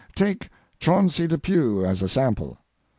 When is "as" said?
1.85-2.01